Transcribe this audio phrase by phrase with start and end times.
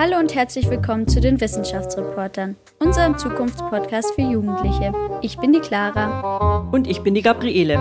[0.00, 4.92] Hallo und herzlich willkommen zu den Wissenschaftsreportern, unserem Zukunftspodcast für Jugendliche.
[5.22, 6.68] Ich bin die Clara.
[6.70, 7.80] Und ich bin die Gabriele.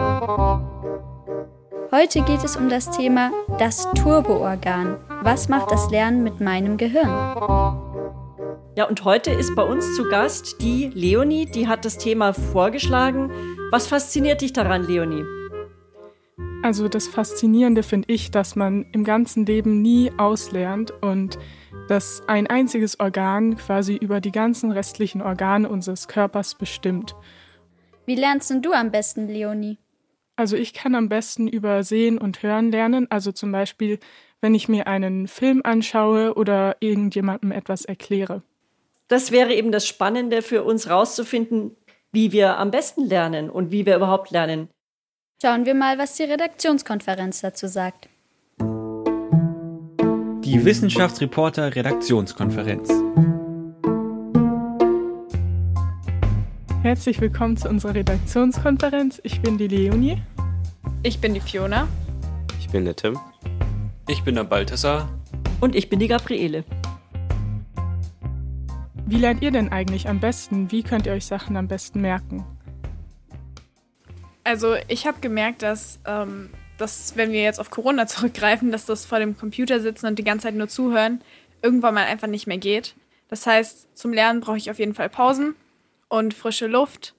[1.91, 4.98] Heute geht es um das Thema das Turboorgan.
[5.21, 7.07] Was macht das Lernen mit meinem Gehirn?
[8.75, 13.31] Ja, und heute ist bei uns zu Gast die Leonie, die hat das Thema vorgeschlagen.
[13.70, 15.36] Was fasziniert dich daran, Leonie?
[16.63, 21.38] Also das Faszinierende finde ich, dass man im ganzen Leben nie auslernt und
[21.88, 27.15] dass ein einziges Organ quasi über die ganzen restlichen Organe unseres Körpers bestimmt.
[28.05, 29.77] Wie lernst du am besten, Leonie?
[30.35, 33.99] Also ich kann am besten über Sehen und Hören lernen, also zum Beispiel,
[34.41, 38.43] wenn ich mir einen Film anschaue oder irgendjemandem etwas erkläre.
[39.07, 41.76] Das wäre eben das Spannende für uns rauszufinden,
[42.12, 44.70] wie wir am besten lernen und wie wir überhaupt lernen.
[45.40, 48.09] Schauen wir mal, was die Redaktionskonferenz dazu sagt.
[48.59, 52.90] Die Wissenschaftsreporter Redaktionskonferenz.
[56.82, 59.21] Herzlich willkommen zu unserer Redaktionskonferenz.
[59.24, 60.20] Ich bin die Leonie.
[61.04, 61.88] Ich bin die Fiona.
[62.60, 63.20] Ich bin der Tim.
[64.07, 65.07] Ich bin der Balthasar.
[65.59, 66.63] Und ich bin die Gabriele.
[69.06, 70.72] Wie lernt ihr denn eigentlich am besten?
[70.72, 72.44] Wie könnt ihr euch Sachen am besten merken?
[74.47, 79.06] Also ich habe gemerkt, dass ähm, dass wenn wir jetzt auf Corona zurückgreifen, dass das
[79.06, 81.22] vor dem Computer sitzen und die ganze Zeit nur zuhören,
[81.62, 82.95] irgendwann mal einfach nicht mehr geht.
[83.28, 85.56] Das heißt, zum Lernen brauche ich auf jeden Fall Pausen
[86.07, 87.13] und frische Luft.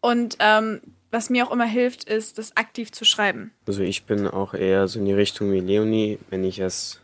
[0.00, 3.52] Und ähm, was mir auch immer hilft, ist, das aktiv zu schreiben.
[3.66, 6.18] Also ich bin auch eher so in die Richtung wie Leonie.
[6.30, 7.00] Wenn ich es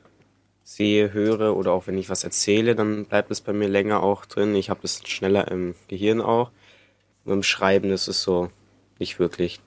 [0.65, 4.25] sehe, höre oder auch wenn ich was erzähle, dann bleibt es bei mir länger auch
[4.25, 4.55] drin.
[4.55, 6.53] Ich habe es schneller im Gehirn auch.
[7.27, 8.51] Nur im Schreiben ist es so
[8.99, 9.61] nicht wirklich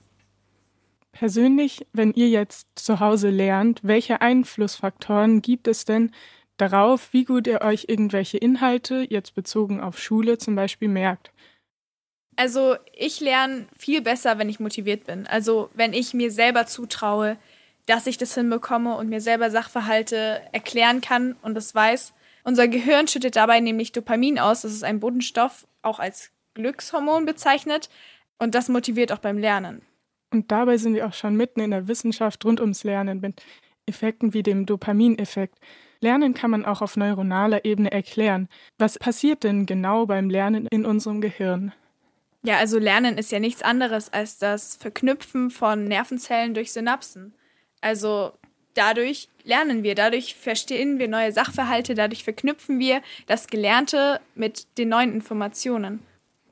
[1.11, 6.11] persönlich, wenn ihr jetzt zu Hause lernt, welche Einflussfaktoren gibt es denn
[6.57, 11.31] darauf, wie gut ihr euch irgendwelche Inhalte, jetzt bezogen auf Schule zum Beispiel, merkt?
[12.35, 15.27] Also ich lerne viel besser, wenn ich motiviert bin.
[15.27, 17.37] Also wenn ich mir selber zutraue,
[17.85, 22.13] dass ich das hinbekomme und mir selber Sachverhalte erklären kann und das weiß.
[22.43, 24.61] Unser Gehirn schüttet dabei nämlich Dopamin aus.
[24.61, 27.89] Das ist ein Bodenstoff, auch als Glückshormon bezeichnet.
[28.39, 29.81] Und das motiviert auch beim Lernen.
[30.31, 33.41] Und dabei sind wir auch schon mitten in der Wissenschaft rund ums Lernen mit
[33.85, 35.57] Effekten wie dem Dopamineffekt.
[36.01, 38.47] Lernen kann man auch auf neuronaler Ebene erklären.
[38.77, 41.73] Was passiert denn genau beim Lernen in unserem Gehirn?
[42.43, 47.33] Ja, also Lernen ist ja nichts anderes als das Verknüpfen von Nervenzellen durch Synapsen.
[47.81, 48.31] Also
[48.75, 54.89] dadurch lernen wir, dadurch verstehen wir neue Sachverhalte, dadurch verknüpfen wir das Gelernte mit den
[54.89, 55.99] neuen Informationen.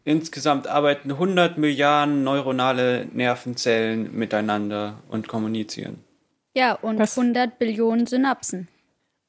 [0.07, 6.01] Insgesamt arbeiten 100 Milliarden neuronale Nervenzellen miteinander und kommunizieren.
[6.55, 8.69] Ja, und das, 100 Billionen Synapsen.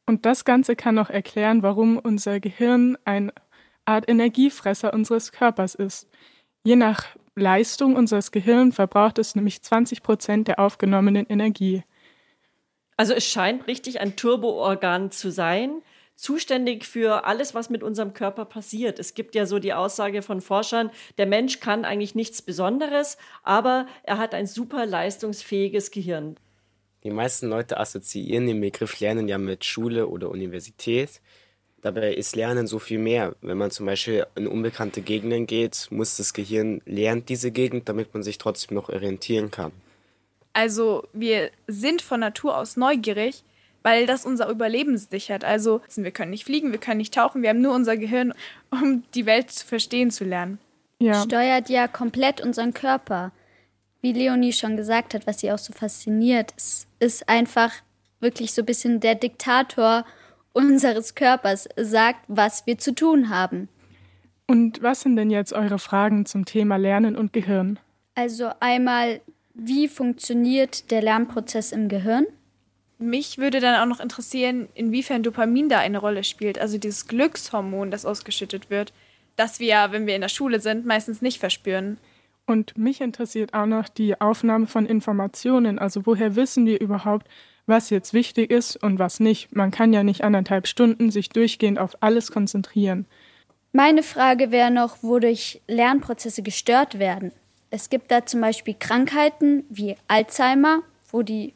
[0.07, 3.33] Und das Ganze kann auch erklären, warum unser Gehirn eine
[3.87, 6.07] Art Energiefresser unseres Körpers ist.
[6.63, 11.83] Je nach Leistung unseres Gehirns verbraucht es nämlich 20 Prozent der aufgenommenen Energie.
[12.97, 15.83] Also es scheint richtig ein Turboorgan zu sein,
[16.19, 18.99] zuständig für alles, was mit unserem Körper passiert.
[18.99, 23.87] Es gibt ja so die Aussage von Forschern, der Mensch kann eigentlich nichts Besonderes, aber
[24.03, 26.37] er hat ein super leistungsfähiges Gehirn.
[27.05, 31.21] Die meisten Leute assoziieren den Begriff Lernen ja mit Schule oder Universität.
[31.83, 33.37] Dabei ist Lernen so viel mehr.
[33.41, 38.13] Wenn man zum Beispiel in unbekannte Gegenden geht, muss das Gehirn lernen diese Gegend, damit
[38.13, 39.71] man sich trotzdem noch orientieren kann.
[40.53, 43.45] Also wir sind von Natur aus neugierig,
[43.89, 45.45] weil das unser Überleben sichert.
[45.45, 48.35] Also wir können nicht fliegen, wir können nicht tauchen, wir haben nur unser Gehirn,
[48.71, 50.59] um die Welt zu verstehen zu lernen.
[50.99, 51.23] Ja.
[51.23, 53.33] Steuert ja komplett unseren Körper.
[54.03, 57.73] Wie Leonie schon gesagt hat, was sie auch so fasziniert, es ist einfach
[58.21, 60.05] wirklich so ein bisschen der Diktator
[60.53, 63.69] unseres Körpers, sagt, was wir zu tun haben.
[64.47, 67.79] Und was sind denn jetzt eure Fragen zum Thema Lernen und Gehirn?
[68.15, 69.21] Also einmal,
[69.55, 72.27] wie funktioniert der Lernprozess im Gehirn?
[72.99, 77.91] Mich würde dann auch noch interessieren, inwiefern Dopamin da eine Rolle spielt, also dieses Glückshormon,
[77.91, 78.93] das ausgeschüttet wird,
[79.37, 81.99] das wir, wenn wir in der Schule sind, meistens nicht verspüren.
[82.45, 87.29] Und mich interessiert auch noch die Aufnahme von Informationen, also woher wissen wir überhaupt,
[87.67, 89.55] was jetzt wichtig ist und was nicht.
[89.55, 93.07] Man kann ja nicht anderthalb Stunden sich durchgehend auf alles konzentrieren.
[93.73, 97.33] Meine Frage wäre noch, wodurch Lernprozesse gestört werden.
[97.71, 100.81] Es gibt da zum Beispiel Krankheiten wie Alzheimer,
[101.13, 101.53] wo die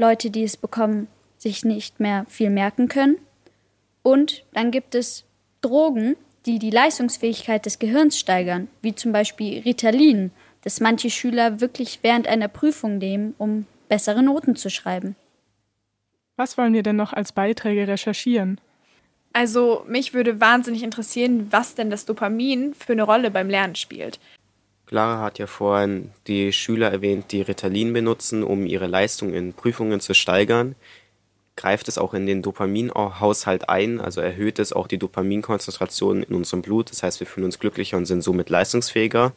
[0.00, 3.16] Leute, die es bekommen, sich nicht mehr viel merken können.
[4.02, 5.24] Und dann gibt es
[5.60, 6.16] Drogen,
[6.46, 10.30] die die Leistungsfähigkeit des Gehirns steigern, wie zum Beispiel Ritalin,
[10.62, 15.16] das manche Schüler wirklich während einer Prüfung nehmen, um bessere Noten zu schreiben.
[16.36, 18.58] Was wollen wir denn noch als Beiträge recherchieren?
[19.32, 24.18] Also mich würde wahnsinnig interessieren, was denn das Dopamin für eine Rolle beim Lernen spielt.
[24.90, 30.00] Clara hat ja vorhin die Schüler erwähnt, die Ritalin benutzen, um ihre Leistung in Prüfungen
[30.00, 30.74] zu steigern.
[31.54, 36.62] Greift es auch in den Dopaminhaushalt ein, also erhöht es auch die Dopaminkonzentration in unserem
[36.62, 36.90] Blut.
[36.90, 39.32] Das heißt, wir fühlen uns glücklicher und sind somit leistungsfähiger.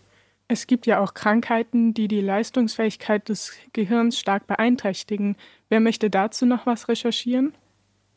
[0.48, 5.36] Es gibt ja auch Krankheiten, die die Leistungsfähigkeit des Gehirns stark beeinträchtigen.
[5.70, 7.54] Wer möchte dazu noch was recherchieren?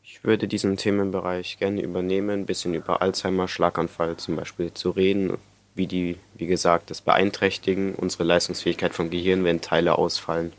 [0.01, 5.37] Ich würde diesen Themenbereich gerne übernehmen, ein bisschen über Alzheimer, Schlaganfall zum Beispiel zu reden,
[5.77, 10.53] wie die, wie gesagt, das beeinträchtigen unsere Leistungsfähigkeit vom Gehirn, wenn Teile ausfallen.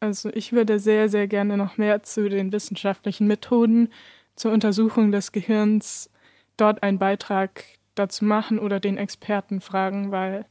[0.00, 3.88] Also ich würde sehr, sehr gerne noch mehr zu den wissenschaftlichen Methoden
[4.36, 6.10] zur Untersuchung des Gehirns
[6.56, 7.64] dort einen Beitrag
[7.94, 10.44] dazu machen oder den Experten fragen, weil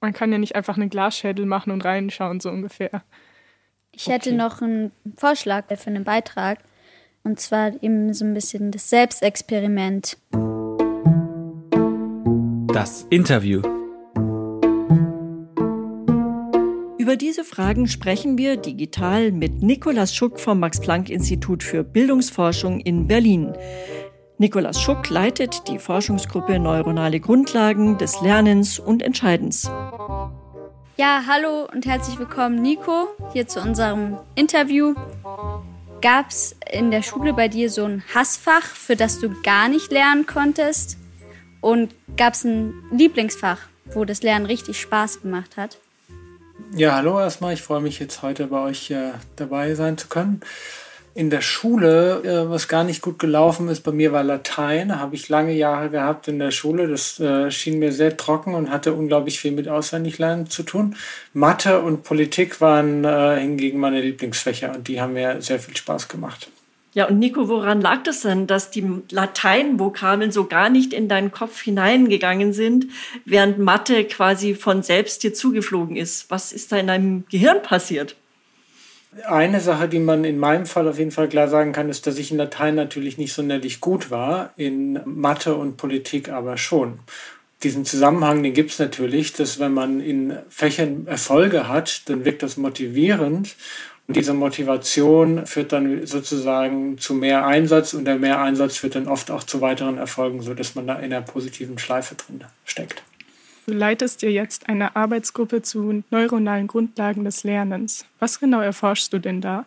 [0.00, 3.02] man kann ja nicht einfach einen Glasschädel machen und reinschauen, so ungefähr.
[3.92, 4.38] Ich hätte okay.
[4.38, 6.58] noch einen Vorschlag für einen Beitrag.
[7.24, 10.16] Und zwar eben so ein bisschen das Selbstexperiment.
[12.76, 13.62] Das Interview.
[16.98, 23.54] Über diese Fragen sprechen wir digital mit Nikolaus Schuck vom Max-Planck-Institut für Bildungsforschung in Berlin.
[24.36, 29.70] Nikolaus Schuck leitet die Forschungsgruppe Neuronale Grundlagen des Lernens und Entscheidens.
[30.98, 34.92] Ja, hallo und herzlich willkommen, Nico, hier zu unserem Interview.
[36.02, 39.90] Gab es in der Schule bei dir so ein Hassfach, für das du gar nicht
[39.90, 40.98] lernen konntest?
[41.60, 43.60] Und gab es ein Lieblingsfach,
[43.92, 45.78] wo das Lernen richtig Spaß gemacht hat?
[46.74, 47.54] Ja, hallo erstmal.
[47.54, 50.40] Ich freue mich jetzt heute bei euch äh, dabei sein zu können
[51.16, 55.00] in der Schule, äh, was gar nicht gut gelaufen ist, bei mir war Latein.
[55.00, 56.88] Habe ich lange Jahre gehabt in der Schule.
[56.88, 60.94] Das äh, schien mir sehr trocken und hatte unglaublich viel mit Auswendiglernen zu tun.
[61.32, 66.08] Mathe und Politik waren äh, hingegen meine Lieblingsfächer und die haben mir sehr viel Spaß
[66.08, 66.50] gemacht.
[66.96, 71.30] Ja, und Nico, woran lag das denn, dass die Lateinvokabeln so gar nicht in deinen
[71.30, 72.86] Kopf hineingegangen sind,
[73.26, 76.30] während Mathe quasi von selbst dir zugeflogen ist?
[76.30, 78.16] Was ist da in deinem Gehirn passiert?
[79.26, 82.16] Eine Sache, die man in meinem Fall auf jeden Fall klar sagen kann, ist, dass
[82.16, 87.00] ich in Latein natürlich nicht sonderlich gut war, in Mathe und Politik aber schon.
[87.62, 92.42] Diesen Zusammenhang, den gibt es natürlich, dass wenn man in Fächern Erfolge hat, dann wirkt
[92.42, 93.54] das motivierend.
[94.08, 99.08] Und diese Motivation führt dann sozusagen zu mehr Einsatz und der mehr Einsatz führt dann
[99.08, 103.02] oft auch zu weiteren Erfolgen, sodass man da in einer positiven Schleife drin steckt.
[103.66, 108.04] Du leitest dir jetzt eine Arbeitsgruppe zu neuronalen Grundlagen des Lernens.
[108.20, 109.66] Was genau erforschst du denn da?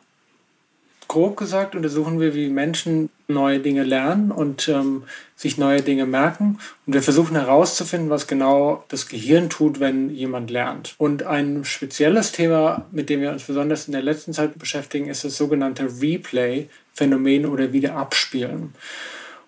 [1.09, 6.59] Grob gesagt untersuchen wir, wie Menschen neue Dinge lernen und ähm, sich neue Dinge merken.
[6.85, 10.93] Und wir versuchen herauszufinden, was genau das Gehirn tut, wenn jemand lernt.
[10.99, 15.23] Und ein spezielles Thema, mit dem wir uns besonders in der letzten Zeit beschäftigen, ist
[15.23, 18.75] das sogenannte Replay-Phänomen oder Wiederabspielen.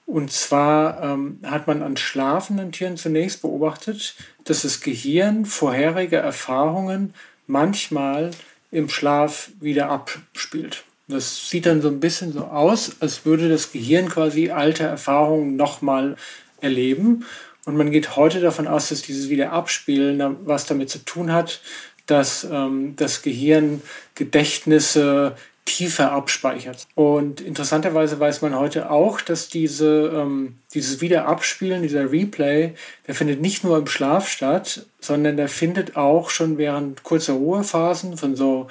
[0.07, 4.15] Und zwar ähm, hat man an schlafenden Tieren zunächst beobachtet,
[4.45, 7.13] dass das Gehirn vorherige Erfahrungen
[7.45, 8.31] manchmal
[8.71, 10.85] im Schlaf wieder abspielt.
[11.11, 15.55] Das sieht dann so ein bisschen so aus, als würde das Gehirn quasi alte Erfahrungen
[15.55, 16.15] nochmal
[16.61, 17.25] erleben.
[17.65, 21.61] Und man geht heute davon aus, dass dieses Wiederabspielen was damit zu tun hat,
[22.07, 23.81] dass ähm, das Gehirn
[24.15, 25.35] Gedächtnisse
[25.65, 26.87] tiefer abspeichert.
[26.95, 32.73] Und interessanterweise weiß man heute auch, dass diese, ähm, dieses Wiederabspielen, dieser Replay,
[33.07, 38.17] der findet nicht nur im Schlaf statt, sondern der findet auch schon während kurzer Ruhephasen
[38.17, 38.67] von so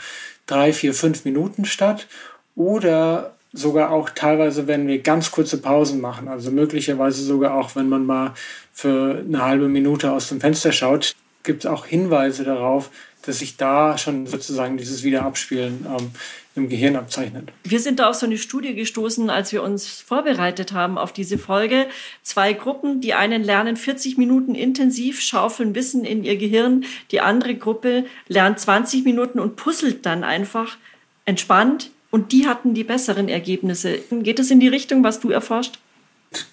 [0.47, 2.09] drei, vier, fünf Minuten statt
[2.57, 6.28] oder sogar auch teilweise, wenn wir ganz kurze Pausen machen.
[6.28, 8.33] Also möglicherweise sogar auch, wenn man mal
[8.73, 12.90] für eine halbe Minute aus dem Fenster schaut, gibt es auch Hinweise darauf,
[13.23, 16.11] dass sich da schon sozusagen dieses Wiederabspielen ähm,
[16.54, 17.50] im Gehirn abzeichnet.
[17.64, 21.38] Wir sind da auf so eine Studie gestoßen, als wir uns vorbereitet haben auf diese
[21.38, 21.87] Folge.
[22.23, 26.85] Zwei Gruppen, die einen lernen 40 Minuten intensiv, schaufeln Wissen in ihr Gehirn.
[27.11, 30.76] Die andere Gruppe lernt 20 Minuten und puzzelt dann einfach
[31.25, 31.90] entspannt.
[32.11, 33.99] Und die hatten die besseren Ergebnisse.
[34.11, 35.79] Geht es in die Richtung, was du erforscht?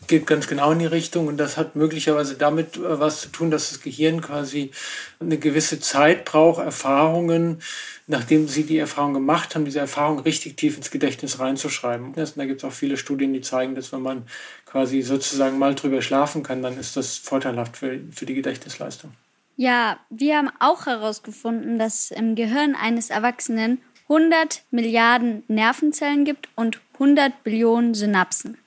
[0.07, 3.51] geht ganz genau in die Richtung und das hat möglicherweise damit äh, was zu tun,
[3.51, 4.71] dass das Gehirn quasi
[5.19, 7.61] eine gewisse Zeit braucht, Erfahrungen,
[8.07, 12.07] nachdem sie die Erfahrung gemacht haben, diese Erfahrung richtig tief ins Gedächtnis reinzuschreiben.
[12.07, 14.23] Und da gibt es auch viele Studien, die zeigen, dass wenn man
[14.65, 19.11] quasi sozusagen mal drüber schlafen kann, dann ist das vorteilhaft für, für die Gedächtnisleistung.
[19.57, 26.79] Ja, wir haben auch herausgefunden, dass im Gehirn eines Erwachsenen 100 Milliarden Nervenzellen gibt und
[26.93, 28.57] 100 Billionen Synapsen.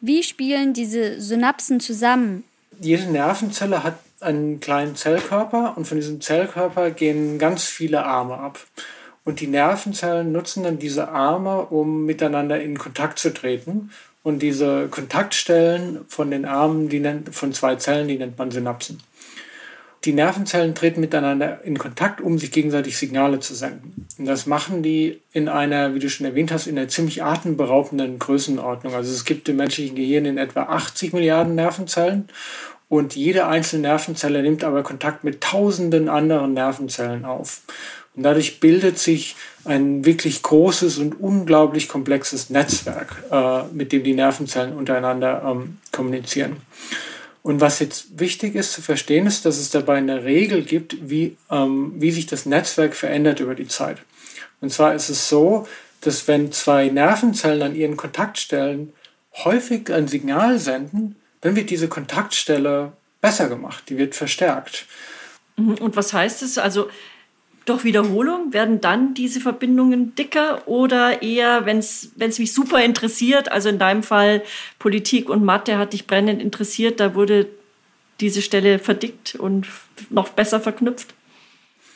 [0.00, 2.44] Wie spielen diese Synapsen zusammen?
[2.80, 8.58] Jede Nervenzelle hat einen kleinen Zellkörper und von diesem Zellkörper gehen ganz viele Arme ab.
[9.24, 13.90] Und die Nervenzellen nutzen dann diese Arme, um miteinander in Kontakt zu treten.
[14.22, 19.00] Und diese Kontaktstellen von den Armen, die nennt, von zwei Zellen, die nennt man Synapsen.
[20.04, 24.06] Die Nervenzellen treten miteinander in Kontakt, um sich gegenseitig Signale zu senden.
[24.16, 28.18] Und das machen die in einer, wie du schon erwähnt hast, in einer ziemlich atemberaubenden
[28.18, 28.94] Größenordnung.
[28.94, 32.28] Also es gibt im menschlichen Gehirn in etwa 80 Milliarden Nervenzellen
[32.88, 37.60] und jede einzelne Nervenzelle nimmt aber Kontakt mit tausenden anderen Nervenzellen auf.
[38.16, 44.14] Und dadurch bildet sich ein wirklich großes und unglaublich komplexes Netzwerk, äh, mit dem die
[44.14, 46.56] Nervenzellen untereinander ähm, kommunizieren.
[47.48, 51.38] Und was jetzt wichtig ist zu verstehen, ist, dass es dabei eine Regel gibt, wie,
[51.50, 53.96] ähm, wie sich das Netzwerk verändert über die Zeit.
[54.60, 55.66] Und zwar ist es so,
[56.02, 58.92] dass wenn zwei Nervenzellen an ihren Kontaktstellen
[59.32, 64.84] häufig ein Signal senden, dann wird diese Kontaktstelle besser gemacht, die wird verstärkt.
[65.56, 65.76] Mhm.
[65.76, 66.58] Und was heißt es?
[66.58, 66.90] Also
[67.68, 73.68] durch Wiederholung werden dann diese Verbindungen dicker oder eher, wenn es mich super interessiert, also
[73.68, 74.42] in deinem Fall
[74.78, 77.46] Politik und Mathe hat dich brennend interessiert, da wurde
[78.20, 79.66] diese Stelle verdickt und
[80.10, 81.14] noch besser verknüpft?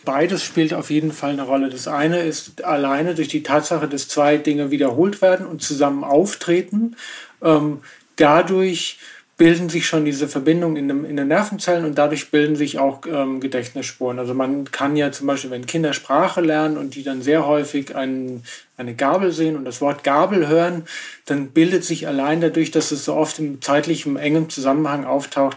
[0.05, 1.71] Beides spielt auf jeden Fall eine Rolle.
[1.71, 6.97] Das eine ist alleine durch die Tatsache, dass zwei Dinge wiederholt werden und zusammen auftreten.
[7.41, 7.83] Ähm,
[8.17, 8.99] dadurch
[9.43, 13.01] bilden sich schon diese Verbindungen in, dem, in den Nervenzellen und dadurch bilden sich auch
[13.09, 14.21] ähm, Gedächtnisspuren.
[14.21, 17.97] Also man kann ja zum Beispiel, wenn Kinder Sprache lernen und die dann sehr häufig
[17.97, 18.45] ein,
[18.77, 20.85] eine Gabel sehen und das Wort Gabel hören,
[21.27, 25.57] dann bildet sich allein dadurch, dass es so oft im zeitlichen engen Zusammenhang auftaucht,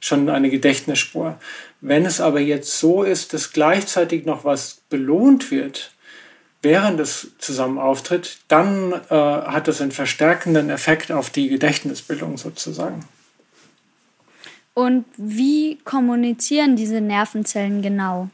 [0.00, 1.38] schon eine Gedächtnisspur.
[1.82, 5.92] Wenn es aber jetzt so ist, dass gleichzeitig noch was belohnt wird,
[6.62, 13.04] während es zusammen auftritt, dann äh, hat das einen verstärkenden Effekt auf die Gedächtnisbildung sozusagen.
[14.76, 18.28] Und wie kommunizieren diese Nervenzellen genau?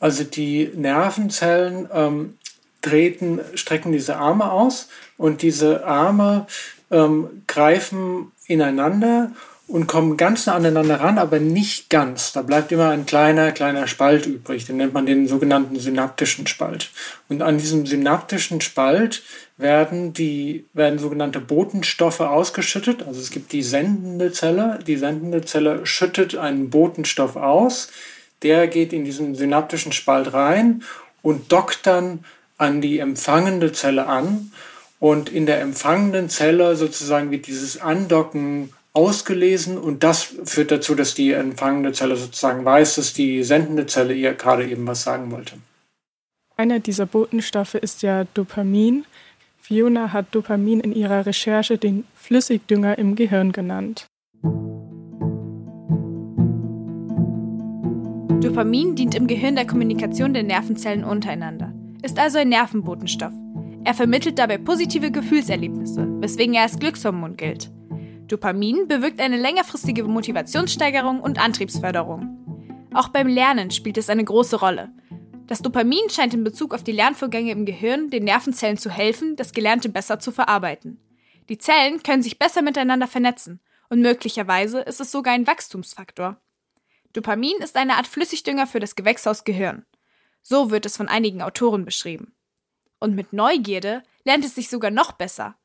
[0.00, 2.36] Also die Nervenzellen ähm,
[2.82, 6.46] treten, strecken diese Arme aus und diese Arme
[6.90, 9.32] ähm, greifen ineinander
[9.68, 12.32] und kommen ganz nah aneinander ran, aber nicht ganz.
[12.32, 14.64] Da bleibt immer ein kleiner, kleiner Spalt übrig.
[14.64, 16.90] Den nennt man den sogenannten synaptischen Spalt.
[17.28, 19.22] Und an diesem synaptischen Spalt
[19.56, 23.02] werden die, werden sogenannte Botenstoffe ausgeschüttet.
[23.08, 24.78] Also es gibt die sendende Zelle.
[24.86, 27.88] Die sendende Zelle schüttet einen Botenstoff aus.
[28.42, 30.84] Der geht in diesen synaptischen Spalt rein
[31.22, 32.24] und dockt dann
[32.56, 34.52] an die empfangende Zelle an.
[35.00, 41.14] Und in der empfangenden Zelle sozusagen wird dieses Andocken ausgelesen und das führt dazu, dass
[41.14, 45.56] die empfangende Zelle sozusagen weiß, dass die sendende Zelle ihr gerade eben was sagen wollte.
[46.56, 49.04] Einer dieser Botenstoffe ist ja Dopamin.
[49.60, 54.06] Fiona hat Dopamin in ihrer Recherche den Flüssigdünger im Gehirn genannt.
[58.40, 63.32] Dopamin dient im Gehirn der Kommunikation der Nervenzellen untereinander, ist also ein Nervenbotenstoff.
[63.84, 67.70] Er vermittelt dabei positive Gefühlserlebnisse, weswegen er als Glückshormon gilt.
[68.28, 72.88] Dopamin bewirkt eine längerfristige Motivationssteigerung und Antriebsförderung.
[72.92, 74.90] Auch beim Lernen spielt es eine große Rolle.
[75.46, 79.52] Das Dopamin scheint in Bezug auf die Lernvorgänge im Gehirn den Nervenzellen zu helfen, das
[79.52, 81.00] Gelernte besser zu verarbeiten.
[81.48, 86.40] Die Zellen können sich besser miteinander vernetzen und möglicherweise ist es sogar ein Wachstumsfaktor.
[87.12, 89.86] Dopamin ist eine Art Flüssigdünger für das Gewächshaus Gehirn.
[90.42, 92.34] So wird es von einigen Autoren beschrieben.
[92.98, 95.56] Und mit Neugierde lernt es sich sogar noch besser.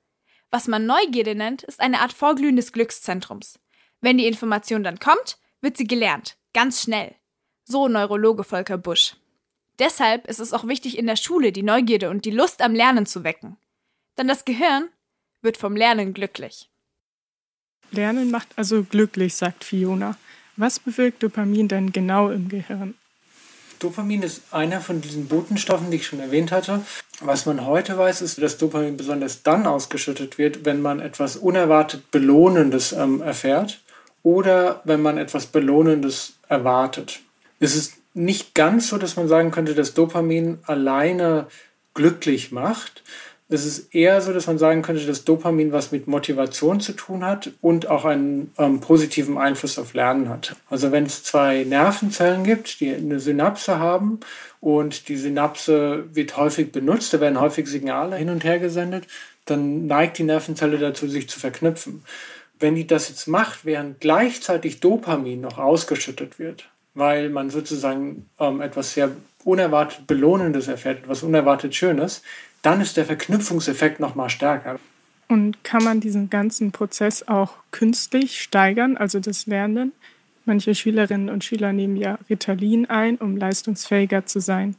[0.51, 3.57] Was man Neugierde nennt, ist eine Art Vorglühen des Glückszentrums.
[4.01, 7.15] Wenn die Information dann kommt, wird sie gelernt, ganz schnell.
[7.63, 9.15] So Neurologe Volker Busch.
[9.79, 13.05] Deshalb ist es auch wichtig, in der Schule die Neugierde und die Lust am Lernen
[13.05, 13.57] zu wecken.
[14.17, 14.89] Denn das Gehirn
[15.41, 16.69] wird vom Lernen glücklich.
[17.91, 20.17] Lernen macht also glücklich, sagt Fiona.
[20.57, 22.95] Was bewirkt Dopamin denn genau im Gehirn?
[23.81, 26.81] Dopamin ist einer von diesen Botenstoffen, die ich schon erwähnt hatte.
[27.19, 32.11] Was man heute weiß, ist, dass Dopamin besonders dann ausgeschüttet wird, wenn man etwas unerwartet
[32.11, 33.81] Belohnendes ähm, erfährt
[34.21, 37.21] oder wenn man etwas Belohnendes erwartet.
[37.59, 41.47] Es ist nicht ganz so, dass man sagen könnte, dass Dopamin alleine
[41.95, 43.03] glücklich macht,
[43.53, 47.25] es ist eher so, dass man sagen könnte, dass Dopamin was mit Motivation zu tun
[47.25, 50.55] hat und auch einen ähm, positiven Einfluss auf Lernen hat.
[50.69, 54.21] Also wenn es zwei Nervenzellen gibt, die eine Synapse haben
[54.61, 59.05] und die Synapse wird häufig benutzt, da werden häufig Signale hin und her gesendet,
[59.45, 62.03] dann neigt die Nervenzelle dazu, sich zu verknüpfen.
[62.57, 68.61] Wenn die das jetzt macht, während gleichzeitig Dopamin noch ausgeschüttet wird, weil man sozusagen ähm,
[68.61, 69.11] etwas sehr
[69.43, 72.21] unerwartet Belohnendes erfährt, etwas unerwartet Schönes,
[72.61, 74.79] dann ist der Verknüpfungseffekt noch mal stärker.
[75.27, 79.93] Und kann man diesen ganzen Prozess auch künstlich steigern, also das Lernen?
[80.45, 84.75] Manche Schülerinnen und Schüler nehmen ja Ritalin ein, um leistungsfähiger zu sein.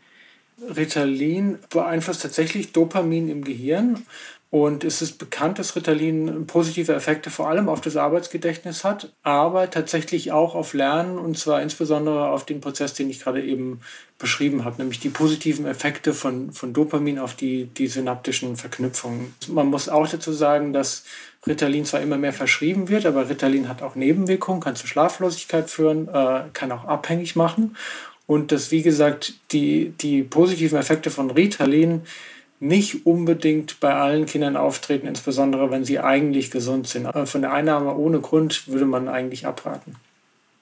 [0.76, 4.04] Ritalin beeinflusst tatsächlich Dopamin im Gehirn.
[4.52, 9.70] Und es ist bekannt, dass Ritalin positive Effekte vor allem auf das Arbeitsgedächtnis hat, aber
[9.70, 13.80] tatsächlich auch auf Lernen und zwar insbesondere auf den Prozess, den ich gerade eben
[14.18, 19.34] beschrieben habe, nämlich die positiven Effekte von, von Dopamin auf die, die synaptischen Verknüpfungen.
[19.48, 21.04] Man muss auch dazu sagen, dass
[21.46, 26.08] Ritalin zwar immer mehr verschrieben wird, aber Ritalin hat auch Nebenwirkungen, kann zu Schlaflosigkeit führen,
[26.08, 27.74] äh, kann auch abhängig machen.
[28.26, 32.02] Und dass, wie gesagt, die, die positiven Effekte von Ritalin
[32.62, 37.08] nicht unbedingt bei allen Kindern auftreten, insbesondere wenn sie eigentlich gesund sind.
[37.24, 39.96] Von der Einnahme ohne Grund würde man eigentlich abraten.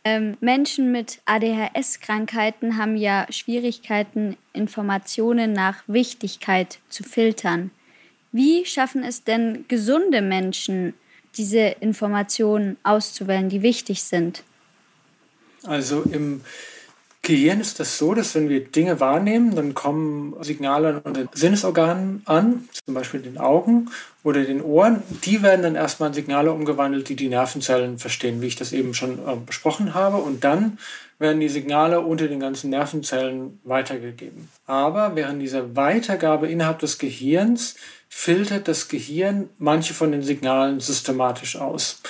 [0.03, 7.71] Ähm, Menschen mit ADHS-Krankheiten haben ja Schwierigkeiten, Informationen nach Wichtigkeit zu filtern.
[8.33, 10.95] Wie schaffen es denn gesunde Menschen,
[11.37, 14.43] diese Informationen auszuwählen, die wichtig sind?
[15.65, 16.41] Also im
[17.23, 22.23] Gehirn ist das so, dass wenn wir Dinge wahrnehmen, dann kommen Signale an unseren Sinnesorganen
[22.25, 23.91] an, zum Beispiel den Augen
[24.25, 25.03] oder den Ohren.
[25.25, 28.95] Die werden dann erstmal in Signale umgewandelt, die die Nervenzellen verstehen, wie ich das eben
[28.95, 30.17] schon äh, besprochen habe.
[30.17, 30.79] Und dann
[31.19, 34.49] werden die Signale unter den ganzen Nervenzellen weitergegeben.
[34.67, 37.77] Aber während dieser Weitergabe innerhalb des Gehirns
[38.09, 42.01] filtert das Gehirn manche von den Signalen systematisch aus.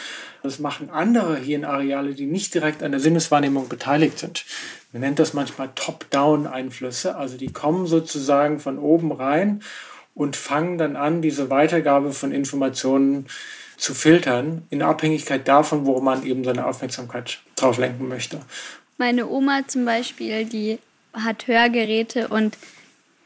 [0.42, 4.44] Das machen andere Hirnareale, die nicht direkt an der Sinneswahrnehmung beteiligt sind.
[4.92, 7.16] Man nennt das manchmal Top-Down-Einflüsse.
[7.16, 9.62] Also die kommen sozusagen von oben rein
[10.14, 13.26] und fangen dann an, diese Weitergabe von Informationen
[13.76, 18.40] zu filtern, in Abhängigkeit davon, wo man eben seine Aufmerksamkeit drauf lenken möchte.
[18.98, 20.78] Meine Oma zum Beispiel, die
[21.14, 22.58] hat Hörgeräte und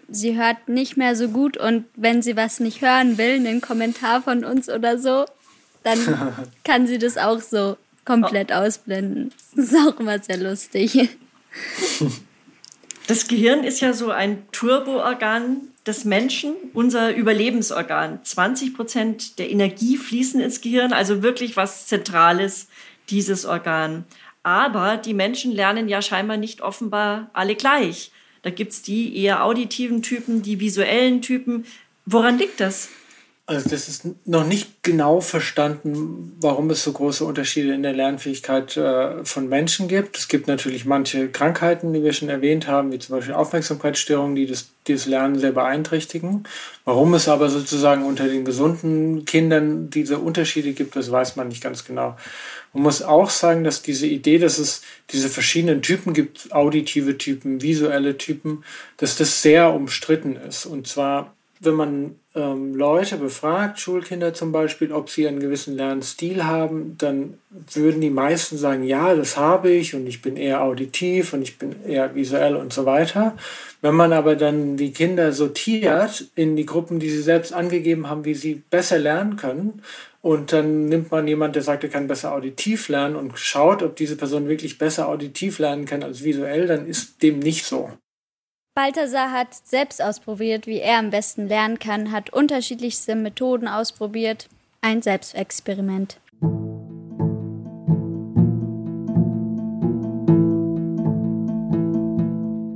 [0.08, 4.22] sie hört nicht mehr so gut und wenn sie was nicht hören will, einen Kommentar
[4.22, 5.24] von uns oder so,
[5.84, 9.32] dann kann sie das auch so komplett ausblenden.
[9.54, 11.08] Das ist auch immer sehr lustig.
[13.06, 18.20] Das Gehirn ist ja so ein Turboorgan des Menschen, unser Überlebensorgan.
[18.24, 22.68] 20 Prozent der Energie fließen ins Gehirn, also wirklich was Zentrales,
[23.10, 24.06] dieses Organ.
[24.42, 28.10] Aber die Menschen lernen ja scheinbar nicht offenbar alle gleich.
[28.40, 31.66] Da gibt es die eher auditiven Typen, die visuellen Typen.
[32.06, 32.88] Woran liegt das?
[33.46, 38.74] Also das ist noch nicht genau verstanden, warum es so große Unterschiede in der Lernfähigkeit
[38.78, 40.16] äh, von Menschen gibt.
[40.16, 44.46] Es gibt natürlich manche Krankheiten, die wir schon erwähnt haben, wie zum Beispiel Aufmerksamkeitsstörungen, die
[44.46, 46.44] das, die das Lernen sehr beeinträchtigen.
[46.86, 51.62] Warum es aber sozusagen unter den gesunden Kindern diese Unterschiede gibt, das weiß man nicht
[51.62, 52.16] ganz genau.
[52.72, 54.80] Man muss auch sagen, dass diese Idee, dass es
[55.10, 58.64] diese verschiedenen Typen gibt, auditive Typen, visuelle Typen,
[58.96, 60.64] dass das sehr umstritten ist.
[60.64, 66.44] Und zwar wenn man ähm, Leute befragt, Schulkinder zum Beispiel, ob sie einen gewissen Lernstil
[66.44, 67.38] haben, dann
[67.72, 71.58] würden die meisten sagen, ja, das habe ich und ich bin eher auditiv und ich
[71.58, 73.36] bin eher visuell und so weiter.
[73.82, 78.24] Wenn man aber dann die Kinder sortiert in die Gruppen, die sie selbst angegeben haben,
[78.24, 79.82] wie sie besser lernen können,
[80.24, 83.94] und dann nimmt man jemanden, der sagt, er kann besser auditiv lernen und schaut, ob
[83.94, 87.90] diese Person wirklich besser auditiv lernen kann als visuell, dann ist dem nicht so.
[88.74, 94.48] Balthasar hat selbst ausprobiert, wie er am besten lernen kann, hat unterschiedlichste Methoden ausprobiert.
[94.80, 96.18] Ein Selbstexperiment.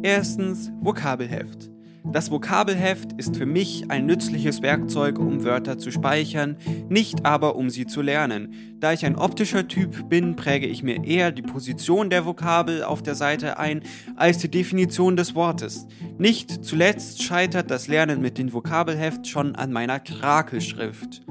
[0.04, 1.68] Erstens Vokabelheft.
[2.10, 6.56] Das Vokabelheft ist für mich ein nützliches Werkzeug, um Wörter zu speichern,
[6.88, 8.76] nicht aber um sie zu lernen.
[8.80, 13.02] Da ich ein optischer Typ bin, präge ich mir eher die Position der Vokabel auf
[13.02, 13.82] der Seite ein,
[14.16, 15.86] als die Definition des Wortes.
[16.16, 21.22] Nicht zuletzt scheitert das Lernen mit dem Vokabelheft schon an meiner Krakelschrift.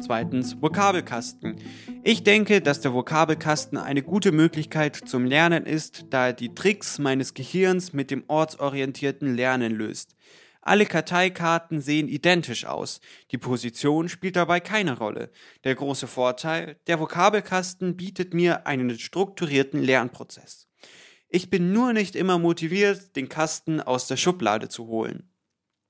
[0.00, 1.56] Zweitens Vokabelkasten.
[2.02, 6.98] Ich denke, dass der Vokabelkasten eine gute Möglichkeit zum Lernen ist, da er die Tricks
[6.98, 10.16] meines Gehirns mit dem ortsorientierten Lernen löst.
[10.62, 13.00] Alle Karteikarten sehen identisch aus.
[13.30, 15.30] Die Position spielt dabei keine Rolle.
[15.64, 20.68] Der große Vorteil, der Vokabelkasten bietet mir einen strukturierten Lernprozess.
[21.28, 25.30] Ich bin nur nicht immer motiviert, den Kasten aus der Schublade zu holen.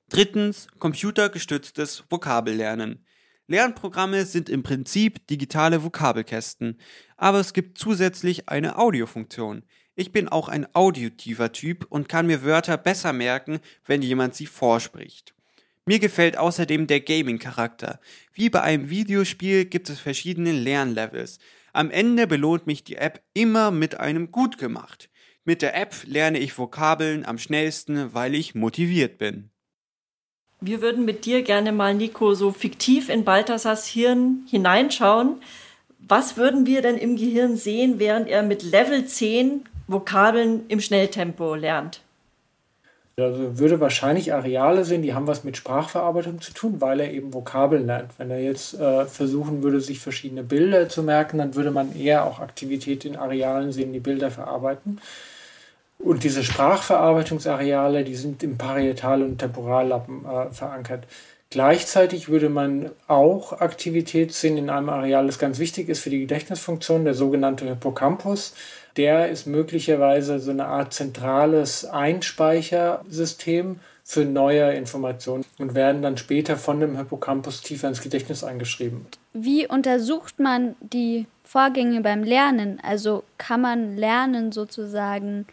[0.09, 3.07] Drittens, computergestütztes Vokabellernen.
[3.47, 6.79] Lernprogramme sind im Prinzip digitale Vokabelkästen,
[7.17, 9.65] aber es gibt zusätzlich eine Audiofunktion.
[10.01, 14.47] Ich bin auch ein auditiver Typ und kann mir Wörter besser merken, wenn jemand sie
[14.47, 15.35] vorspricht.
[15.85, 18.01] Mir gefällt außerdem der Gaming-Charakter.
[18.33, 21.39] Wie bei einem Videospiel gibt es verschiedene Lernlevels.
[21.75, 25.11] Am Ende belohnt mich die App immer mit einem Gut gemacht.
[25.45, 29.51] Mit der App lerne ich Vokabeln am schnellsten, weil ich motiviert bin.
[30.63, 35.43] Wir würden mit dir gerne mal, Nico, so fiktiv in Balthasars Hirn hineinschauen.
[35.99, 41.55] Was würden wir denn im Gehirn sehen, während er mit Level 10 Vokabeln im Schnelltempo
[41.55, 42.01] lernt?
[43.19, 47.35] Also würde wahrscheinlich Areale sehen, die haben was mit Sprachverarbeitung zu tun, weil er eben
[47.35, 48.13] Vokabeln lernt.
[48.19, 52.25] Wenn er jetzt äh, versuchen würde, sich verschiedene Bilder zu merken, dann würde man eher
[52.25, 55.01] auch Aktivität in Arealen sehen, die Bilder verarbeiten.
[55.99, 61.05] Und diese Sprachverarbeitungsareale, die sind im Parietal- und Temporallappen äh, verankert.
[61.53, 66.21] Gleichzeitig würde man auch Aktivität sehen in einem Areal, das ganz wichtig ist für die
[66.21, 68.55] Gedächtnisfunktion, der sogenannte Hippocampus.
[68.97, 76.57] Der ist möglicherweise so eine Art zentrales Einspeichersystem für neue Informationen und werden dann später
[76.57, 79.07] von dem Hippocampus tiefer ins Gedächtnis eingeschrieben.
[79.33, 82.81] Wie untersucht man die Vorgänge beim Lernen?
[82.81, 85.47] Also kann man Lernen sozusagen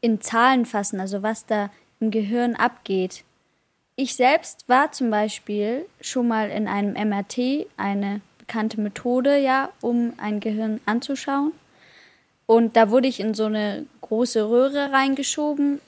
[0.00, 3.24] in Zahlen fassen, also was da im Gehirn abgeht?
[4.00, 10.12] Ich selbst war zum Beispiel schon mal in einem MRT, eine bekannte Methode, ja, um
[10.18, 11.50] ein Gehirn anzuschauen.
[12.46, 15.80] Und da wurde ich in so eine große Röhre reingeschoben,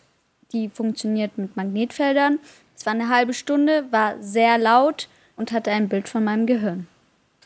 [0.50, 2.40] die funktioniert mit Magnetfeldern.
[2.76, 6.88] Es war eine halbe Stunde, war sehr laut und hatte ein Bild von meinem Gehirn.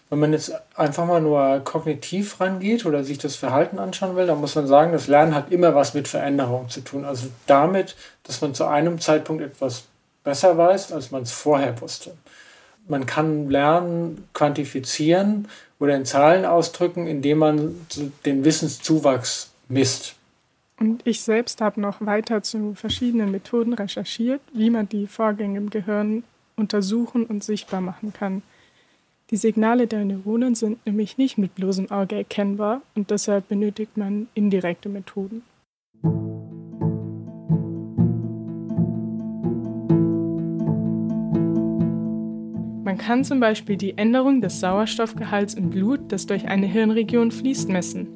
[0.08, 4.40] Wenn man jetzt einfach mal nur kognitiv rangeht oder sich das Verhalten anschauen will, dann
[4.40, 7.04] muss man sagen, das Lernen hat immer was mit Veränderung zu tun.
[7.04, 9.84] Also damit, dass man zu einem Zeitpunkt etwas
[10.24, 12.14] besser weiß, als man es vorher wusste.
[12.88, 17.86] Man kann Lernen quantifizieren oder in Zahlen ausdrücken, indem man
[18.26, 20.16] den Wissenszuwachs misst.
[20.78, 25.70] Und ich selbst habe noch weiter zu verschiedenen Methoden recherchiert, wie man die Vorgänge im
[25.70, 26.24] Gehirn
[26.56, 28.42] untersuchen und sichtbar machen kann.
[29.30, 34.28] Die Signale der Neuronen sind nämlich nicht mit bloßem Auge erkennbar und deshalb benötigt man
[34.34, 35.42] indirekte Methoden.
[42.94, 47.68] Man kann zum Beispiel die Änderung des Sauerstoffgehalts im Blut, das durch eine Hirnregion fließt,
[47.68, 48.06] messen.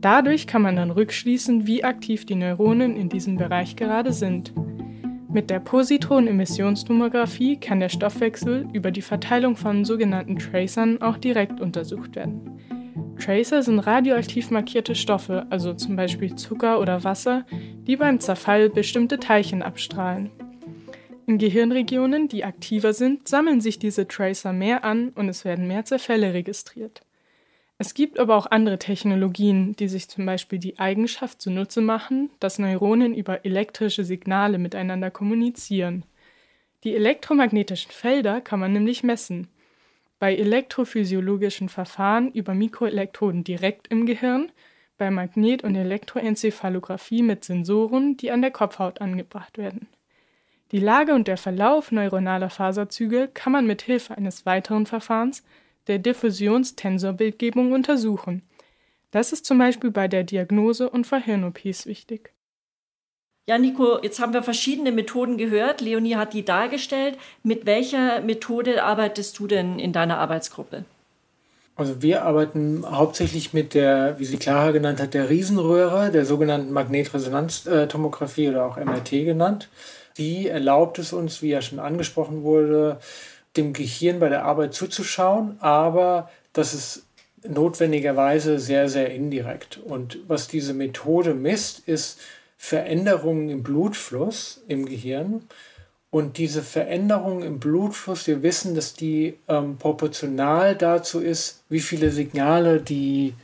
[0.00, 4.54] Dadurch kann man dann rückschließen, wie aktiv die Neuronen in diesem Bereich gerade sind.
[5.28, 12.16] Mit der Positronemissionstomographie kann der Stoffwechsel über die Verteilung von sogenannten Tracern auch direkt untersucht
[12.16, 12.58] werden.
[13.18, 17.44] Tracer sind radioaktiv markierte Stoffe, also zum Beispiel Zucker oder Wasser,
[17.86, 20.30] die beim Zerfall bestimmte Teilchen abstrahlen.
[21.28, 25.84] In Gehirnregionen, die aktiver sind, sammeln sich diese Tracer mehr an und es werden mehr
[25.84, 27.02] Zerfälle registriert.
[27.78, 32.60] Es gibt aber auch andere Technologien, die sich zum Beispiel die Eigenschaft zunutze machen, dass
[32.60, 36.04] Neuronen über elektrische Signale miteinander kommunizieren.
[36.84, 39.48] Die elektromagnetischen Felder kann man nämlich messen.
[40.20, 44.52] Bei elektrophysiologischen Verfahren über Mikroelektroden direkt im Gehirn,
[44.96, 49.88] bei Magnet- und Elektroenzephalographie mit Sensoren, die an der Kopfhaut angebracht werden.
[50.72, 55.44] Die Lage und der Verlauf neuronaler Faserzüge kann man mit Hilfe eines weiteren Verfahrens,
[55.86, 58.42] der Diffusionstensorbildgebung, untersuchen.
[59.12, 62.32] Das ist zum Beispiel bei der Diagnose und vor Hirn-OPs wichtig.
[63.48, 65.80] Ja, Nico, jetzt haben wir verschiedene Methoden gehört.
[65.80, 67.16] Leonie hat die dargestellt.
[67.44, 70.84] Mit welcher Methode arbeitest du denn in deiner Arbeitsgruppe?
[71.76, 76.72] Also wir arbeiten hauptsächlich mit der, wie sie Clara genannt hat, der Riesenröhre, der sogenannten
[76.72, 79.68] Magnetresonanztomographie oder auch MRT genannt.
[80.18, 82.98] Die erlaubt es uns, wie ja schon angesprochen wurde,
[83.56, 87.04] dem Gehirn bei der Arbeit zuzuschauen, aber das ist
[87.46, 89.78] notwendigerweise sehr, sehr indirekt.
[89.78, 92.18] Und was diese Methode misst, ist
[92.56, 95.42] Veränderungen im Blutfluss im Gehirn.
[96.10, 102.10] Und diese Veränderung im Blutfluss, wir wissen, dass die ähm, proportional dazu ist, wie viele
[102.10, 103.34] Signale die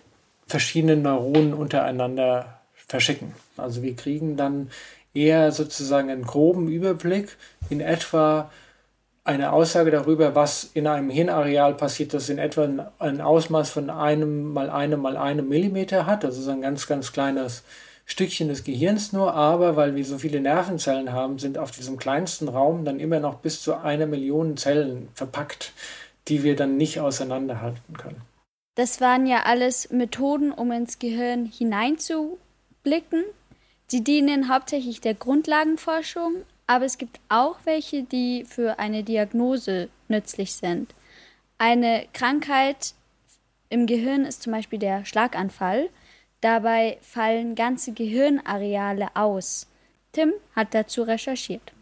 [0.47, 3.35] verschiedenen Neuronen untereinander verschicken.
[3.57, 4.71] Also wir kriegen dann
[5.15, 7.37] eher sozusagen einen groben Überblick,
[7.71, 8.51] in etwa
[9.25, 14.53] eine Aussage darüber, was in einem Hirnareal passiert, das in etwa ein Ausmaß von einem
[14.53, 16.25] mal einem mal einem Millimeter hat.
[16.25, 17.63] Das ist ein ganz, ganz kleines
[18.05, 22.49] Stückchen des Gehirns nur, aber weil wir so viele Nervenzellen haben, sind auf diesem kleinsten
[22.49, 25.73] Raum dann immer noch bis zu einer Million Zellen verpackt,
[26.27, 28.21] die wir dann nicht auseinanderhalten können.
[28.75, 33.25] Das waren ja alles Methoden, um ins Gehirn hineinzublicken.
[33.93, 36.33] Sie dienen hauptsächlich der Grundlagenforschung,
[36.67, 40.95] aber es gibt auch welche, die für eine Diagnose nützlich sind.
[41.59, 42.95] Eine Krankheit
[43.69, 45.91] im Gehirn ist zum Beispiel der Schlaganfall.
[46.41, 49.67] Dabei fallen ganze Gehirnareale aus.
[50.13, 51.75] Tim hat dazu recherchiert.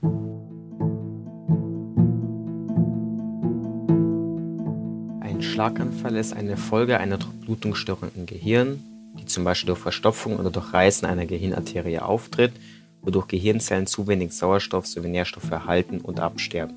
[5.20, 8.99] Ein Schlaganfall ist eine Folge einer Blutungsstörung im Gehirn, die
[9.32, 12.52] zum Beispiel durch Verstopfung oder durch Reißen einer Gehirnarterie auftritt,
[13.02, 16.76] wodurch Gehirnzellen zu wenig Sauerstoff sowie Nährstoffe erhalten und absterben.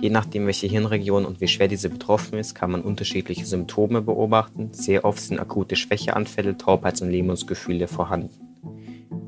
[0.00, 4.72] Je nachdem, welche Hirnregion und wie schwer diese betroffen ist, kann man unterschiedliche Symptome beobachten.
[4.72, 8.30] Sehr oft sind akute Schwächeanfälle, Taubheits- und Lähmungsgefühle vorhanden.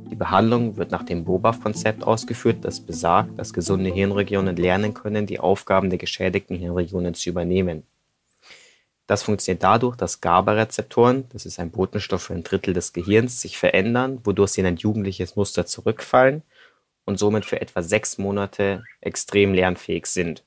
[0.08, 5.40] Die Behandlung wird nach dem BOBAF-Konzept ausgeführt, das besagt, dass gesunde Hirnregionen lernen können, die
[5.40, 7.82] Aufgaben der geschädigten Hirnregionen zu übernehmen.
[9.10, 13.58] Das funktioniert dadurch, dass GABA-Rezeptoren, das ist ein Botenstoff für ein Drittel des Gehirns, sich
[13.58, 16.44] verändern, wodurch sie in ein jugendliches Muster zurückfallen
[17.06, 20.44] und somit für etwa sechs Monate extrem lernfähig sind.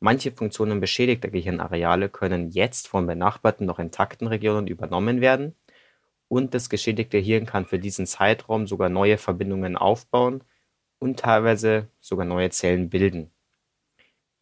[0.00, 5.54] Manche Funktionen beschädigter Gehirnareale können jetzt von benachbarten noch intakten Regionen übernommen werden
[6.28, 10.44] und das geschädigte Hirn kann für diesen Zeitraum sogar neue Verbindungen aufbauen
[10.98, 13.30] und teilweise sogar neue Zellen bilden.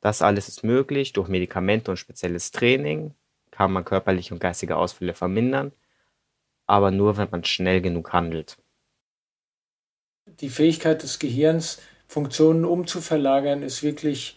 [0.04, 3.14] Das alles ist möglich durch Medikamente und spezielles Training,
[3.50, 5.72] kann man körperliche und geistige Ausfälle vermindern,
[6.66, 8.58] aber nur, wenn man schnell genug handelt.
[10.26, 14.36] Die Fähigkeit des Gehirns, Funktionen umzuverlagern, ist wirklich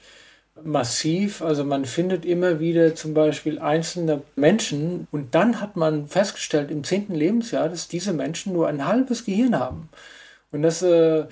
[0.64, 1.42] massiv.
[1.42, 6.86] Also man findet immer wieder zum Beispiel einzelne Menschen und dann hat man festgestellt im
[6.86, 9.90] zehnten Lebensjahr, dass diese Menschen nur ein halbes Gehirn haben.
[10.54, 11.26] Und das äh,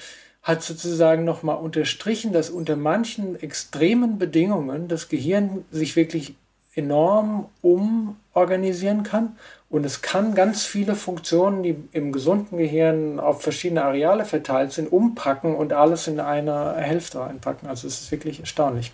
[0.45, 6.36] hat sozusagen nochmal unterstrichen, dass unter manchen extremen Bedingungen das Gehirn sich wirklich
[6.75, 9.38] enorm umorganisieren kann.
[9.71, 14.91] Und es kann ganz viele Funktionen, die im gesunden Gehirn auf verschiedene Areale verteilt sind,
[14.91, 17.67] umpacken und alles in eine Hälfte reinpacken.
[17.67, 18.93] Also es ist wirklich erstaunlich.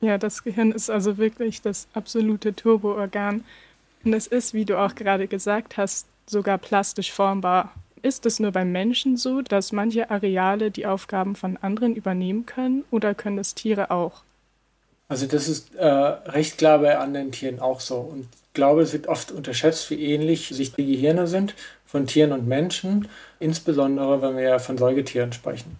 [0.00, 3.44] Ja, das Gehirn ist also wirklich das absolute Turboorgan.
[4.02, 7.74] Und es ist, wie du auch gerade gesagt hast, sogar plastisch formbar.
[8.04, 12.84] Ist es nur beim Menschen so, dass manche Areale die Aufgaben von anderen übernehmen können
[12.90, 14.24] oder können das Tiere auch?
[15.08, 17.96] Also das ist äh, recht klar bei anderen Tieren auch so.
[17.96, 21.54] Und ich glaube, es wird oft unterschätzt, wie ähnlich sich die Gehirne sind
[21.86, 23.08] von Tieren und Menschen,
[23.40, 25.78] insbesondere wenn wir ja von Säugetieren sprechen.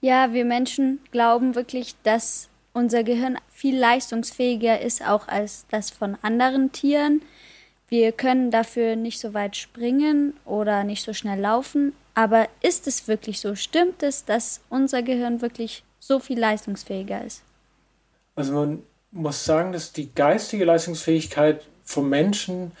[0.00, 6.16] Ja, wir Menschen glauben wirklich, dass unser Gehirn viel leistungsfähiger ist auch als das von
[6.22, 7.20] anderen Tieren.
[7.88, 11.94] Wir können dafür nicht so weit springen oder nicht so schnell laufen.
[12.14, 13.54] Aber ist es wirklich so?
[13.54, 17.42] Stimmt es, dass unser Gehirn wirklich so viel leistungsfähiger ist?
[18.36, 22.72] Also man muss sagen, dass die geistige Leistungsfähigkeit vom Menschen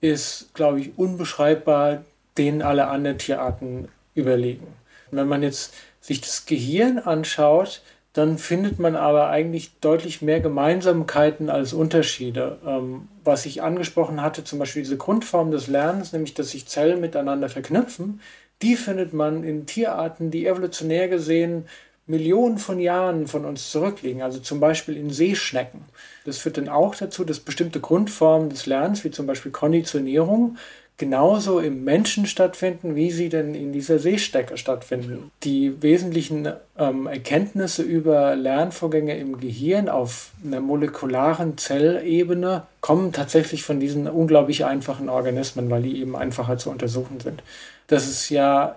[0.00, 2.04] ist, glaube ich, unbeschreibbar
[2.36, 4.66] denen alle anderen Tierarten überlegen.
[5.10, 7.82] wenn man jetzt sich das Gehirn anschaut,
[8.14, 12.58] dann findet man aber eigentlich deutlich mehr Gemeinsamkeiten als Unterschiede.
[12.64, 17.00] Ähm, was ich angesprochen hatte, zum Beispiel diese Grundform des Lernens, nämlich dass sich Zellen
[17.00, 18.20] miteinander verknüpfen,
[18.62, 21.66] die findet man in Tierarten, die evolutionär gesehen
[22.06, 25.80] Millionen von Jahren von uns zurückliegen, also zum Beispiel in Seeschnecken.
[26.24, 30.56] Das führt dann auch dazu, dass bestimmte Grundformen des Lernens, wie zum Beispiel Konditionierung,
[30.96, 35.30] genauso im Menschen stattfinden, wie sie denn in dieser Seestecke stattfinden.
[35.42, 43.80] Die wesentlichen ähm, Erkenntnisse über Lernvorgänge im Gehirn auf einer molekularen Zellebene kommen tatsächlich von
[43.80, 47.42] diesen unglaublich einfachen Organismen, weil die eben einfacher zu untersuchen sind.
[47.88, 48.76] Dass es ja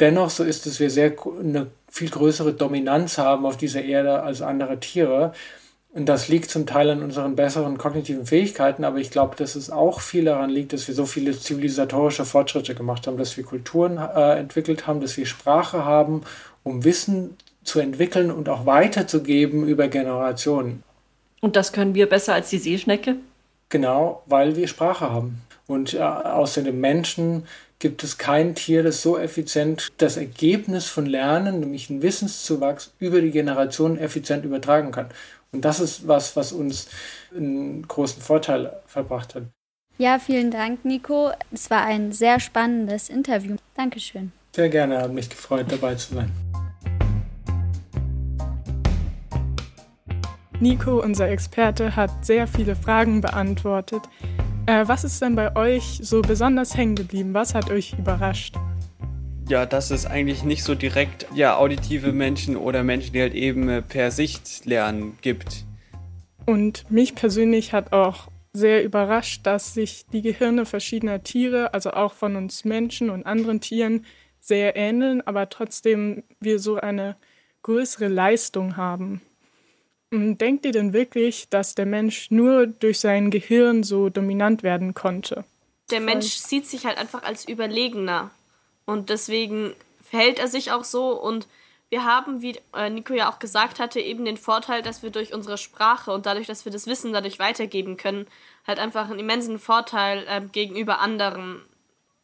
[0.00, 4.40] dennoch so ist, dass wir sehr eine viel größere Dominanz haben auf dieser Erde als
[4.40, 5.32] andere Tiere
[5.92, 9.70] und das liegt zum Teil an unseren besseren kognitiven Fähigkeiten, aber ich glaube, dass es
[9.70, 13.96] auch viel daran liegt, dass wir so viele zivilisatorische Fortschritte gemacht haben, dass wir Kulturen
[13.96, 16.22] äh, entwickelt haben, dass wir Sprache haben,
[16.62, 20.82] um Wissen zu entwickeln und auch weiterzugeben über Generationen.
[21.40, 23.16] Und das können wir besser als die Seeschnecke?
[23.68, 25.42] Genau, weil wir Sprache haben.
[25.66, 27.46] Und äh, außer dem Menschen
[27.78, 33.20] gibt es kein Tier, das so effizient das Ergebnis von Lernen, nämlich einen Wissenszuwachs über
[33.20, 35.08] die Generationen effizient übertragen kann.
[35.52, 36.88] Und das ist was, was uns
[37.34, 39.44] einen großen Vorteil verbracht hat.
[39.96, 41.32] Ja, vielen Dank, Nico.
[41.50, 43.56] Es war ein sehr spannendes Interview.
[43.74, 44.32] Dankeschön.
[44.54, 46.30] Sehr gerne, hat mich gefreut, dabei zu sein.
[50.60, 54.02] Nico, unser Experte, hat sehr viele Fragen beantwortet.
[54.66, 57.32] Äh, was ist denn bei euch so besonders hängen geblieben?
[57.32, 58.56] Was hat euch überrascht?
[59.48, 63.68] Ja, dass es eigentlich nicht so direkt ja, auditive Menschen oder Menschen, die halt eben
[63.68, 65.64] äh, per Sicht lernen, gibt.
[66.46, 72.14] Und mich persönlich hat auch sehr überrascht, dass sich die Gehirne verschiedener Tiere, also auch
[72.14, 74.06] von uns Menschen und anderen Tieren,
[74.40, 77.16] sehr ähneln, aber trotzdem wir so eine
[77.62, 79.20] größere Leistung haben.
[80.10, 85.44] Denkt ihr denn wirklich, dass der Mensch nur durch sein Gehirn so dominant werden konnte?
[85.90, 88.30] Der Mensch sieht sich halt einfach als überlegener.
[88.88, 91.10] Und deswegen verhält er sich auch so.
[91.10, 91.46] Und
[91.90, 95.34] wir haben, wie äh, Nico ja auch gesagt hatte, eben den Vorteil, dass wir durch
[95.34, 98.26] unsere Sprache und dadurch, dass wir das Wissen dadurch weitergeben können,
[98.66, 101.60] halt einfach einen immensen Vorteil äh, gegenüber anderen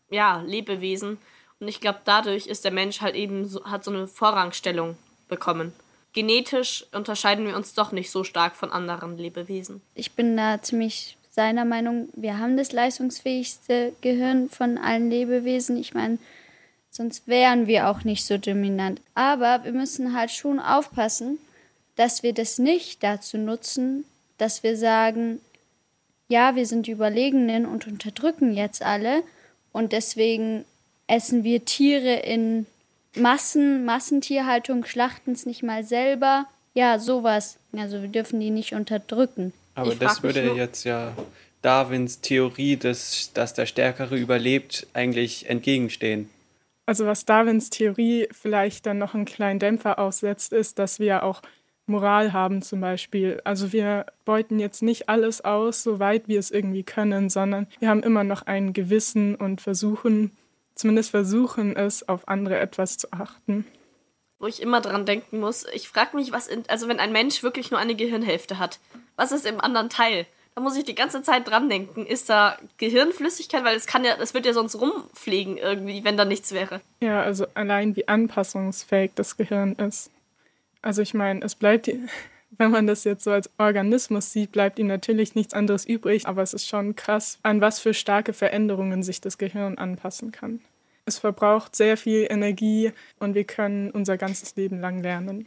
[0.08, 1.18] ja, Lebewesen.
[1.60, 4.96] Und ich glaube, dadurch ist der Mensch halt eben so, hat so eine Vorrangstellung
[5.28, 5.74] bekommen.
[6.14, 9.82] Genetisch unterscheiden wir uns doch nicht so stark von anderen Lebewesen.
[9.94, 15.76] Ich bin da ziemlich seiner Meinung, wir haben das leistungsfähigste Gehirn von allen Lebewesen.
[15.76, 16.18] Ich meine,
[16.96, 19.00] Sonst wären wir auch nicht so dominant.
[19.14, 21.38] Aber wir müssen halt schon aufpassen,
[21.96, 24.04] dass wir das nicht dazu nutzen,
[24.38, 25.40] dass wir sagen,
[26.28, 29.24] ja, wir sind die Überlegenen und unterdrücken jetzt alle
[29.72, 30.64] und deswegen
[31.08, 32.66] essen wir Tiere in
[33.16, 36.46] Massen, Massentierhaltung, schlachten es nicht mal selber.
[36.74, 37.56] Ja, sowas.
[37.76, 39.52] Also wir dürfen die nicht unterdrücken.
[39.74, 41.12] Aber Ich das würde nur- jetzt ja
[41.60, 46.30] Darwins Theorie, dass, dass der Stärkere überlebt, eigentlich entgegenstehen.
[46.86, 51.40] Also was Darwins Theorie vielleicht dann noch einen kleinen Dämpfer aussetzt, ist, dass wir auch
[51.86, 53.40] Moral haben zum Beispiel.
[53.44, 58.02] Also wir beuten jetzt nicht alles aus, soweit wir es irgendwie können, sondern wir haben
[58.02, 60.36] immer noch ein Gewissen und versuchen,
[60.74, 63.66] zumindest versuchen es, auf andere etwas zu achten.
[64.38, 67.42] Wo ich immer dran denken muss, ich frage mich, was, in, also wenn ein Mensch
[67.42, 68.78] wirklich nur eine Gehirnhälfte hat,
[69.16, 70.26] was ist im anderen Teil?
[70.54, 72.06] Da muss ich die ganze Zeit dran denken.
[72.06, 73.64] Ist da Gehirnflüssigkeit?
[73.64, 76.80] Weil es kann ja, es wird ja sonst rumfliegen irgendwie, wenn da nichts wäre.
[77.00, 80.10] Ja, also allein wie anpassungsfähig das Gehirn ist.
[80.80, 81.90] Also ich meine, es bleibt,
[82.50, 86.42] wenn man das jetzt so als Organismus sieht, bleibt ihm natürlich nichts anderes übrig, aber
[86.42, 90.60] es ist schon krass, an was für starke Veränderungen sich das Gehirn anpassen kann.
[91.04, 95.46] Es verbraucht sehr viel Energie und wir können unser ganzes Leben lang lernen.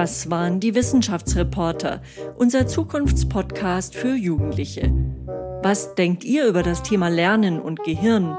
[0.00, 2.00] Das waren die Wissenschaftsreporter,
[2.38, 4.90] unser Zukunftspodcast für Jugendliche.
[5.62, 8.34] Was denkt ihr über das Thema Lernen und Gehirn?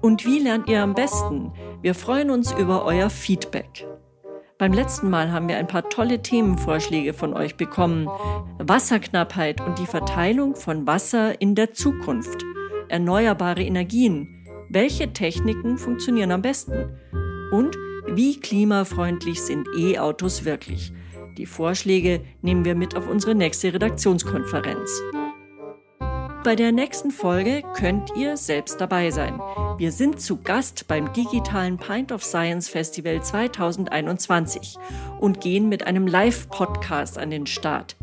[0.00, 1.52] Und wie lernt ihr am besten?
[1.82, 3.86] Wir freuen uns über euer Feedback.
[4.56, 8.08] Beim letzten Mal haben wir ein paar tolle Themenvorschläge von euch bekommen.
[8.56, 12.42] Wasserknappheit und die Verteilung von Wasser in der Zukunft.
[12.88, 14.46] Erneuerbare Energien.
[14.70, 16.98] Welche Techniken funktionieren am besten?
[17.52, 17.76] Und
[18.14, 20.92] wie klimafreundlich sind E-Autos wirklich?
[21.36, 25.02] Die Vorschläge nehmen wir mit auf unsere nächste Redaktionskonferenz.
[26.46, 29.40] Bei der nächsten Folge könnt ihr selbst dabei sein.
[29.78, 34.76] Wir sind zu Gast beim digitalen Pint of Science Festival 2021
[35.18, 37.96] und gehen mit einem Live-Podcast an den Start.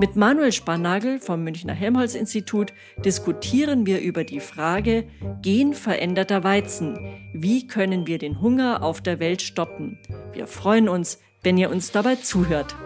[0.00, 2.74] Mit Manuel Spannagel vom Münchner Helmholtz-Institut
[3.06, 5.04] diskutieren wir über die Frage
[5.40, 6.98] genveränderter Weizen.
[7.32, 9.98] Wie können wir den Hunger auf der Welt stoppen?
[10.34, 12.76] Wir freuen uns, wenn ihr uns dabei zuhört.